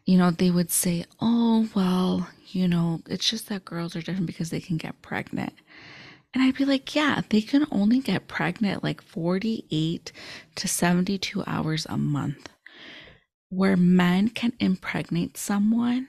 you 0.07 0.17
know, 0.17 0.31
they 0.31 0.51
would 0.51 0.71
say, 0.71 1.05
Oh, 1.21 1.69
well, 1.75 2.29
you 2.49 2.69
know, 2.69 3.03
it's 3.07 3.29
just 3.29 3.49
that 3.49 3.65
girls 3.65 3.97
are 3.97 4.01
different 4.01 4.27
because 4.27 4.51
they 4.51 4.61
can 4.61 4.77
get 4.77 5.03
pregnant. 5.03 5.53
And 6.33 6.43
I'd 6.43 6.57
be 6.57 6.65
like, 6.65 6.95
Yeah, 6.95 7.23
they 7.29 7.43
can 7.43 7.67
only 7.71 7.99
get 7.99 8.29
pregnant 8.29 8.85
like 8.85 9.03
48 9.03 10.13
to 10.55 10.69
72 10.69 11.45
hours 11.47 11.87
a 11.91 11.99
month, 11.99 12.49
where 13.49 13.77
men 13.77 14.29
can 14.29 14.53
impregnate 14.59 15.37
someone 15.37 16.09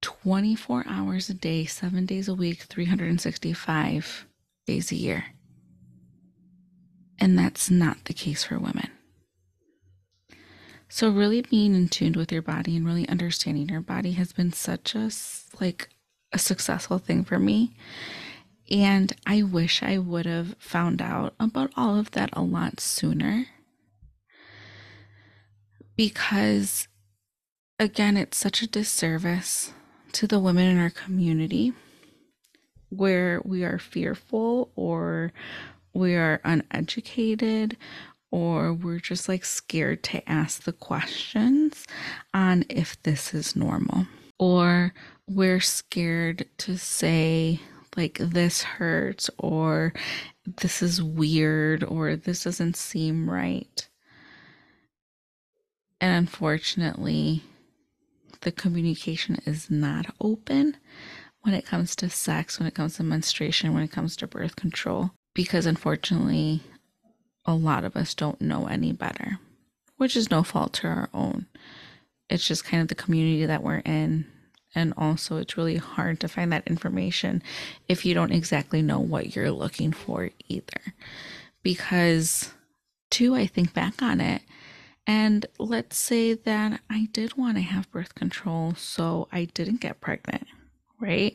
24 0.00 0.84
hours 0.88 1.30
a 1.30 1.34
day, 1.34 1.64
seven 1.64 2.04
days 2.04 2.28
a 2.28 2.34
week, 2.34 2.62
365 2.62 4.26
days 4.66 4.92
a 4.92 4.96
year. 4.96 5.26
And 7.18 7.38
that's 7.38 7.70
not 7.70 8.04
the 8.04 8.12
case 8.12 8.44
for 8.44 8.58
women. 8.58 8.90
So 10.88 11.08
really 11.08 11.40
being 11.40 11.74
in 11.74 11.88
tune 11.88 12.12
with 12.14 12.30
your 12.30 12.42
body 12.42 12.76
and 12.76 12.84
really 12.84 13.08
understanding 13.08 13.68
your 13.68 13.80
body 13.80 14.12
has 14.12 14.32
been 14.32 14.52
such 14.52 14.94
a 14.94 15.10
like 15.58 15.88
a 16.32 16.38
successful 16.38 16.98
thing 16.98 17.24
for 17.24 17.38
me. 17.38 17.74
And 18.70 19.14
I 19.26 19.42
wish 19.42 19.82
I 19.82 19.98
would 19.98 20.26
have 20.26 20.54
found 20.58 21.00
out 21.00 21.34
about 21.38 21.70
all 21.76 21.98
of 21.98 22.10
that 22.10 22.30
a 22.32 22.42
lot 22.42 22.80
sooner. 22.80 23.46
Because 25.96 26.88
again, 27.78 28.16
it's 28.16 28.36
such 28.36 28.62
a 28.62 28.66
disservice 28.66 29.72
to 30.12 30.26
the 30.26 30.38
women 30.38 30.68
in 30.68 30.78
our 30.78 30.90
community 30.90 31.72
where 32.90 33.40
we 33.44 33.64
are 33.64 33.78
fearful 33.78 34.70
or 34.76 35.32
we 35.94 36.14
are 36.14 36.40
uneducated 36.44 37.76
or 38.30 38.72
we're 38.72 38.98
just 38.98 39.28
like 39.28 39.44
scared 39.44 40.02
to 40.02 40.28
ask 40.30 40.62
the 40.62 40.72
questions 40.72 41.84
on 42.32 42.64
if 42.68 43.02
this 43.02 43.34
is 43.34 43.56
normal. 43.56 44.06
Or 44.38 44.94
we're 45.28 45.60
scared 45.60 46.46
to 46.58 46.76
say 46.76 47.60
like 47.96 48.18
this 48.18 48.62
hurts 48.62 49.28
or 49.38 49.92
this 50.46 50.82
is 50.82 51.02
weird 51.02 51.84
or 51.84 52.16
this 52.16 52.44
doesn't 52.44 52.76
seem 52.76 53.28
right 53.28 53.88
and 56.02 56.12
unfortunately 56.12 57.42
the 58.42 58.52
communication 58.52 59.38
is 59.46 59.70
not 59.70 60.12
open 60.20 60.76
when 61.42 61.54
it 61.54 61.64
comes 61.64 61.96
to 61.96 62.10
sex, 62.10 62.58
when 62.58 62.66
it 62.66 62.74
comes 62.74 62.96
to 62.96 63.04
menstruation, 63.04 63.72
when 63.72 63.84
it 63.84 63.92
comes 63.92 64.16
to 64.16 64.26
birth 64.26 64.56
control, 64.56 65.12
because 65.32 65.64
unfortunately, 65.64 66.60
a 67.44 67.54
lot 67.54 67.84
of 67.84 67.96
us 67.96 68.14
don't 68.14 68.40
know 68.40 68.66
any 68.66 68.92
better, 68.92 69.38
which 69.96 70.16
is 70.16 70.30
no 70.30 70.42
fault 70.42 70.72
to 70.74 70.88
our 70.88 71.08
own. 71.14 71.46
It's 72.28 72.46
just 72.46 72.64
kind 72.64 72.82
of 72.82 72.88
the 72.88 72.94
community 72.94 73.46
that 73.46 73.62
we're 73.62 73.82
in 73.84 74.26
And 74.74 74.94
also, 74.96 75.36
it's 75.36 75.56
really 75.56 75.76
hard 75.76 76.20
to 76.20 76.28
find 76.28 76.52
that 76.52 76.66
information 76.66 77.42
if 77.88 78.04
you 78.04 78.14
don't 78.14 78.32
exactly 78.32 78.80
know 78.80 79.00
what 79.00 79.36
you're 79.36 79.50
looking 79.50 79.92
for 79.92 80.30
either. 80.48 80.94
Because, 81.62 82.52
two, 83.10 83.34
I 83.34 83.46
think 83.46 83.74
back 83.74 84.00
on 84.00 84.20
it, 84.20 84.42
and 85.06 85.46
let's 85.58 85.96
say 85.96 86.34
that 86.34 86.80
I 86.88 87.08
did 87.12 87.36
want 87.36 87.56
to 87.56 87.62
have 87.62 87.90
birth 87.90 88.14
control, 88.14 88.74
so 88.76 89.26
I 89.32 89.46
didn't 89.46 89.80
get 89.80 90.00
pregnant, 90.00 90.46
right? 91.00 91.34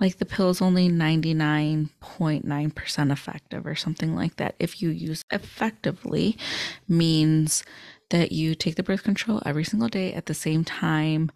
Like 0.00 0.16
the 0.18 0.26
pill 0.26 0.50
is 0.50 0.60
only 0.60 0.88
99.9% 0.88 3.12
effective 3.12 3.66
or 3.66 3.74
something 3.74 4.14
like 4.14 4.36
that. 4.36 4.54
If 4.58 4.82
you 4.82 4.90
use 4.90 5.22
effectively, 5.30 6.36
means 6.88 7.64
that 8.10 8.32
you 8.32 8.54
take 8.54 8.76
the 8.76 8.82
birth 8.82 9.02
control 9.02 9.42
every 9.44 9.64
single 9.64 9.88
day 9.88 10.12
at 10.12 10.26
the 10.26 10.34
same 10.34 10.64
time 10.64 11.30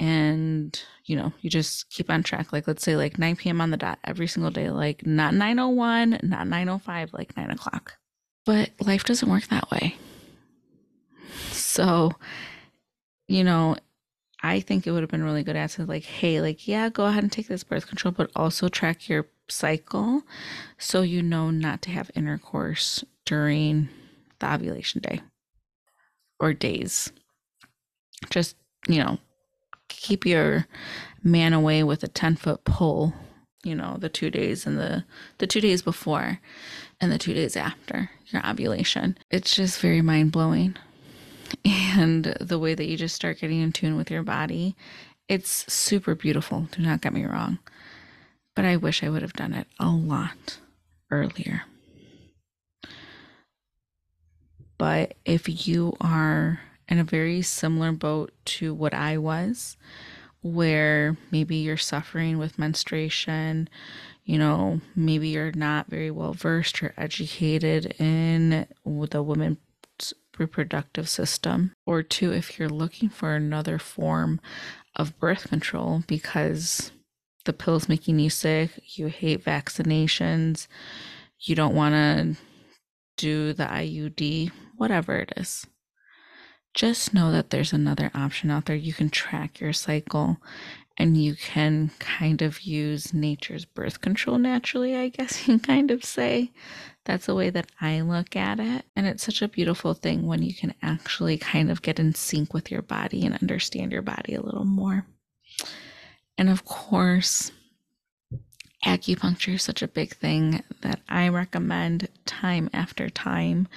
and 0.00 0.82
you 1.04 1.16
know 1.16 1.32
you 1.40 1.48
just 1.48 1.88
keep 1.90 2.10
on 2.10 2.22
track 2.22 2.52
like 2.52 2.66
let's 2.66 2.82
say 2.82 2.96
like 2.96 3.16
9 3.16 3.36
p.m 3.36 3.60
on 3.60 3.70
the 3.70 3.76
dot 3.76 3.98
every 4.02 4.26
single 4.26 4.50
day 4.50 4.70
like 4.70 5.06
not 5.06 5.34
901 5.34 6.18
not 6.22 6.48
905 6.48 7.12
like 7.12 7.36
9 7.36 7.50
o'clock 7.50 7.96
but 8.44 8.70
life 8.80 9.04
doesn't 9.04 9.30
work 9.30 9.46
that 9.48 9.70
way 9.70 9.96
so 11.74 12.12
you 13.28 13.44
know 13.44 13.76
i 14.42 14.60
think 14.60 14.86
it 14.86 14.90
would 14.90 15.02
have 15.02 15.10
been 15.10 15.24
really 15.24 15.42
good 15.42 15.56
answer 15.56 15.84
like 15.84 16.04
hey 16.04 16.40
like 16.40 16.68
yeah 16.68 16.88
go 16.88 17.06
ahead 17.06 17.22
and 17.22 17.32
take 17.32 17.48
this 17.48 17.64
birth 17.64 17.86
control 17.86 18.12
but 18.12 18.30
also 18.36 18.68
track 18.68 19.08
your 19.08 19.26
cycle 19.48 20.22
so 20.78 21.02
you 21.02 21.22
know 21.22 21.50
not 21.50 21.82
to 21.82 21.90
have 21.90 22.10
intercourse 22.14 23.04
during 23.24 23.88
the 24.38 24.52
ovulation 24.52 25.00
day 25.00 25.20
or 26.40 26.52
days. 26.52 27.12
Just 28.30 28.56
you 28.88 29.02
know 29.02 29.18
keep 29.88 30.26
your 30.26 30.66
man 31.22 31.52
away 31.52 31.82
with 31.82 32.02
a 32.02 32.08
10 32.08 32.36
foot 32.36 32.64
pole 32.64 33.12
you 33.62 33.74
know 33.74 33.96
the 33.98 34.08
two 34.08 34.30
days 34.30 34.66
and 34.66 34.78
the 34.78 35.04
the 35.38 35.46
two 35.46 35.60
days 35.60 35.82
before 35.82 36.40
and 37.00 37.10
the 37.10 37.18
two 37.18 37.34
days 37.34 37.56
after 37.56 38.10
your 38.28 38.46
ovulation. 38.46 39.16
It's 39.30 39.54
just 39.54 39.80
very 39.80 40.02
mind-blowing 40.02 40.76
and 41.64 42.36
the 42.40 42.58
way 42.58 42.74
that 42.74 42.86
you 42.86 42.96
just 42.96 43.14
start 43.14 43.40
getting 43.40 43.60
in 43.60 43.72
tune 43.72 43.96
with 43.96 44.10
your 44.10 44.22
body 44.22 44.76
it's 45.28 45.72
super 45.72 46.14
beautiful 46.14 46.68
do 46.72 46.82
not 46.82 47.00
get 47.00 47.12
me 47.12 47.24
wrong. 47.24 47.58
But 48.54 48.64
i 48.64 48.76
wish 48.76 49.02
i 49.02 49.08
would 49.08 49.22
have 49.22 49.32
done 49.32 49.54
it 49.54 49.66
a 49.78 49.88
lot 49.88 50.58
earlier. 51.10 51.62
But 54.76 55.14
if 55.24 55.66
you 55.66 55.94
are 56.00 56.60
in 56.88 56.98
a 56.98 57.04
very 57.04 57.42
similar 57.42 57.92
boat 57.92 58.32
to 58.44 58.74
what 58.74 58.92
I 58.92 59.16
was, 59.18 59.76
where 60.42 61.16
maybe 61.30 61.56
you're 61.56 61.76
suffering 61.76 62.38
with 62.38 62.58
menstruation, 62.58 63.68
you 64.24 64.36
know, 64.36 64.80
maybe 64.94 65.28
you're 65.28 65.52
not 65.52 65.86
very 65.88 66.10
well 66.10 66.34
versed 66.34 66.82
or 66.82 66.92
educated 66.96 67.94
in 67.98 68.66
the 68.84 69.22
women's 69.22 69.58
reproductive 70.38 71.08
system, 71.08 71.72
or 71.86 72.02
two, 72.02 72.32
if 72.32 72.58
you're 72.58 72.68
looking 72.68 73.08
for 73.08 73.34
another 73.34 73.78
form 73.78 74.40
of 74.96 75.18
birth 75.18 75.48
control 75.48 76.02
because 76.06 76.92
the 77.44 77.52
pill's 77.52 77.88
making 77.88 78.18
you 78.18 78.30
sick, 78.30 78.70
you 78.96 79.06
hate 79.08 79.44
vaccinations, 79.44 80.66
you 81.40 81.54
don't 81.54 81.74
want 81.74 81.94
to 81.94 82.42
do 83.16 83.52
the 83.52 83.64
IUD, 83.64 84.50
whatever 84.76 85.16
it 85.16 85.32
is 85.36 85.66
just 86.74 87.14
know 87.14 87.30
that 87.30 87.50
there's 87.50 87.72
another 87.72 88.10
option 88.14 88.50
out 88.50 88.66
there. 88.66 88.76
You 88.76 88.92
can 88.92 89.08
track 89.08 89.60
your 89.60 89.72
cycle 89.72 90.38
and 90.98 91.16
you 91.16 91.34
can 91.36 91.92
kind 92.00 92.42
of 92.42 92.62
use 92.62 93.14
nature's 93.14 93.64
birth 93.64 94.00
control 94.00 94.38
naturally, 94.38 94.96
I 94.96 95.08
guess 95.08 95.46
you 95.46 95.54
can 95.54 95.60
kind 95.60 95.90
of 95.90 96.04
say. 96.04 96.50
That's 97.04 97.26
the 97.26 97.34
way 97.34 97.50
that 97.50 97.70
I 97.80 98.00
look 98.00 98.34
at 98.34 98.58
it. 98.60 98.84
And 98.96 99.06
it's 99.06 99.24
such 99.24 99.42
a 99.42 99.48
beautiful 99.48 99.94
thing 99.94 100.26
when 100.26 100.42
you 100.42 100.54
can 100.54 100.74
actually 100.82 101.36
kind 101.36 101.70
of 101.70 101.82
get 101.82 102.00
in 102.00 102.14
sync 102.14 102.54
with 102.54 102.70
your 102.70 102.82
body 102.82 103.24
and 103.26 103.34
understand 103.34 103.92
your 103.92 104.02
body 104.02 104.34
a 104.34 104.40
little 104.40 104.64
more. 104.64 105.06
And 106.38 106.48
of 106.48 106.64
course, 106.64 107.52
acupuncture 108.84 109.54
is 109.54 109.62
such 109.62 109.82
a 109.82 109.88
big 109.88 110.14
thing 110.16 110.62
that 110.80 111.00
I 111.08 111.28
recommend 111.28 112.08
time 112.24 112.70
after 112.72 113.10
time. 113.10 113.68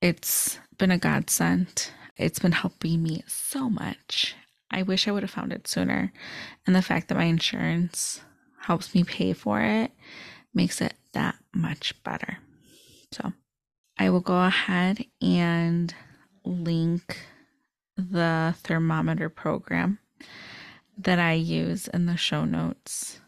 It's 0.00 0.58
been 0.78 0.90
a 0.90 0.98
godsend. 0.98 1.90
It's 2.16 2.38
been 2.38 2.52
helping 2.52 3.02
me 3.02 3.22
so 3.26 3.68
much. 3.68 4.34
I 4.70 4.82
wish 4.82 5.06
I 5.06 5.12
would 5.12 5.22
have 5.22 5.30
found 5.30 5.52
it 5.52 5.68
sooner. 5.68 6.12
And 6.66 6.74
the 6.74 6.82
fact 6.82 7.08
that 7.08 7.18
my 7.18 7.24
insurance 7.24 8.20
helps 8.62 8.94
me 8.94 9.04
pay 9.04 9.34
for 9.34 9.60
it 9.60 9.92
makes 10.54 10.80
it 10.80 10.94
that 11.14 11.36
much 11.54 12.00
better. 12.04 12.38
So 13.12 13.32
I 13.98 14.10
will 14.10 14.20
go 14.20 14.44
ahead 14.44 15.04
and 15.22 15.94
link 16.44 17.18
the 17.96 18.54
thermometer 18.58 19.28
program 19.28 19.98
that 20.98 21.18
I 21.18 21.32
use 21.32 21.88
in 21.88 22.06
the 22.06 22.16
show 22.16 22.44
notes. 22.44 23.20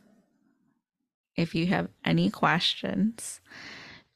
If 1.36 1.54
you 1.54 1.66
have 1.66 1.88
any 2.04 2.30
questions, 2.30 3.40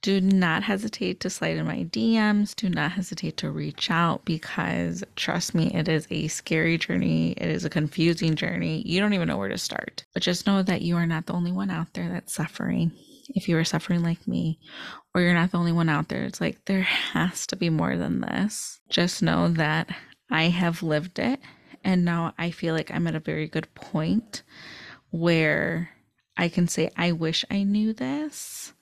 do 0.03 0.21
not 0.21 0.63
hesitate 0.63 1.21
to 1.21 1.31
slide 1.31 1.59
in 1.59 1.67
my 1.67 1.85
DMs. 1.85 2.57
Do 2.57 2.71
not 2.71 2.93
hesitate 2.93 3.37
to 3.39 3.51
reach 3.51 3.91
out 3.91 4.25
because 4.25 5.05
trust 5.15 5.55
me, 5.55 5.71
it 5.75 5.89
is 5.89 6.07
a 6.11 6.29
scary 6.29 6.79
journey. 6.79 7.33
It 7.33 7.51
is 7.51 7.67
a 7.67 7.71
confusing 7.71 8.35
journey. 8.35 8.83
You 8.87 9.01
don't 9.01 9.13
even 9.13 9.29
know 9.29 9.37
where 9.37 9.51
to 9.51 9.59
start. 9.59 10.05
But 10.15 10.23
just 10.23 10.47
know 10.47 10.63
that 10.63 10.81
you 10.81 10.97
are 10.97 11.07
not 11.07 11.27
the 11.27 11.35
only 11.35 11.53
one 11.53 11.71
out 11.71 11.93
there 11.93 12.09
that's 12.09 12.33
suffering. 12.33 12.93
If 13.35 13.49
you 13.49 13.57
are 13.59 13.65
suffering 13.65 14.03
like 14.03 14.27
me, 14.27 14.59
or 15.15 15.21
you're 15.21 15.35
not 15.35 15.53
the 15.53 15.59
only 15.59 15.73
one 15.73 15.89
out 15.89 16.09
there, 16.09 16.25
it's 16.25 16.41
like 16.41 16.65
there 16.65 16.83
has 16.83 17.47
to 17.49 17.57
be 17.57 17.71
more 17.71 17.97
than 17.97 18.21
this. 18.21 18.81
Just 18.89 19.23
know 19.23 19.49
that 19.49 19.89
I 20.31 20.45
have 20.45 20.83
lived 20.83 21.19
it. 21.19 21.41
And 21.83 22.05
now 22.05 22.35
I 22.39 22.51
feel 22.51 22.75
like 22.75 22.91
I'm 22.91 23.07
at 23.07 23.15
a 23.15 23.21
very 23.21 23.49
good 23.49 23.73
point 23.75 24.43
where 25.11 25.91
I 26.37 26.49
can 26.49 26.69
say, 26.69 26.91
I 26.97 27.13
wish 27.13 27.45
I 27.51 27.63
knew 27.63 27.93
this 27.93 28.75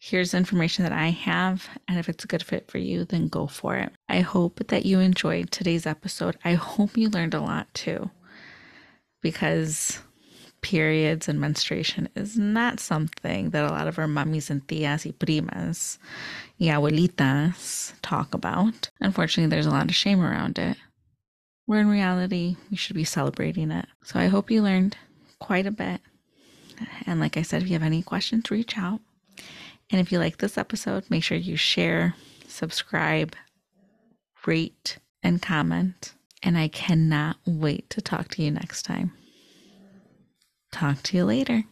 Here's 0.00 0.32
information 0.32 0.84
that 0.84 0.92
I 0.92 1.08
have, 1.08 1.68
and 1.88 1.98
if 1.98 2.08
it's 2.08 2.22
a 2.22 2.28
good 2.28 2.44
fit 2.44 2.70
for 2.70 2.78
you, 2.78 3.04
then 3.04 3.26
go 3.26 3.48
for 3.48 3.74
it. 3.74 3.92
I 4.08 4.20
hope 4.20 4.68
that 4.68 4.86
you 4.86 5.00
enjoyed 5.00 5.50
today's 5.50 5.86
episode. 5.86 6.38
I 6.44 6.54
hope 6.54 6.96
you 6.96 7.10
learned 7.10 7.34
a 7.34 7.40
lot 7.40 7.66
too, 7.74 8.08
because 9.22 10.00
periods 10.60 11.28
and 11.28 11.40
menstruation 11.40 12.08
is 12.14 12.38
not 12.38 12.80
something 12.80 13.50
that 13.50 13.64
a 13.64 13.72
lot 13.72 13.86
of 13.86 13.98
our 13.98 14.08
mummies 14.08 14.50
and 14.50 14.66
tias 14.66 15.04
y 15.04 15.12
primas 15.12 15.98
y 16.58 16.66
abuelitas 16.66 17.92
talk 18.02 18.34
about. 18.34 18.90
Unfortunately, 19.00 19.50
there's 19.50 19.66
a 19.66 19.70
lot 19.70 19.88
of 19.88 19.94
shame 19.94 20.20
around 20.20 20.58
it. 20.58 20.76
Where 21.66 21.80
in 21.80 21.88
reality, 21.88 22.56
we 22.70 22.76
should 22.76 22.96
be 22.96 23.04
celebrating 23.04 23.70
it. 23.70 23.86
So 24.02 24.18
I 24.18 24.26
hope 24.26 24.50
you 24.50 24.62
learned 24.62 24.96
quite 25.38 25.66
a 25.66 25.70
bit. 25.70 26.00
And 27.06 27.20
like 27.20 27.36
I 27.36 27.42
said, 27.42 27.62
if 27.62 27.68
you 27.68 27.74
have 27.74 27.82
any 27.82 28.02
questions, 28.02 28.50
reach 28.50 28.78
out. 28.78 29.00
And 29.90 30.00
if 30.00 30.12
you 30.12 30.18
like 30.18 30.38
this 30.38 30.58
episode, 30.58 31.04
make 31.10 31.24
sure 31.24 31.36
you 31.36 31.56
share, 31.56 32.14
subscribe, 32.46 33.34
rate, 34.46 34.98
and 35.22 35.42
comment. 35.42 36.14
And 36.42 36.56
I 36.56 36.68
cannot 36.68 37.36
wait 37.46 37.90
to 37.90 38.00
talk 38.00 38.28
to 38.28 38.42
you 38.42 38.50
next 38.50 38.84
time. 38.84 39.12
Talk 40.70 41.02
to 41.04 41.16
you 41.16 41.24
later. 41.24 41.64